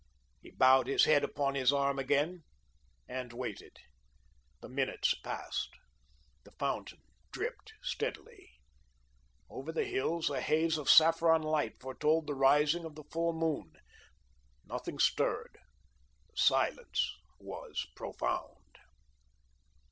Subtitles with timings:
[0.41, 2.43] He bowed his head upon his arm again
[3.07, 3.77] and waited.
[4.59, 5.69] The minutes passed.
[6.43, 8.49] The fountain dripped steadily.
[9.47, 13.73] Over the hills a haze of saffron light foretold the rising of the full moon.
[14.65, 15.59] Nothing stirred.
[16.29, 18.79] The silence was profound.